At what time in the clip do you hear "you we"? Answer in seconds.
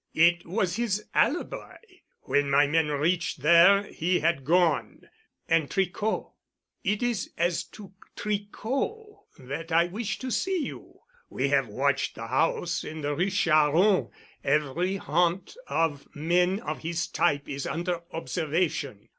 10.65-11.49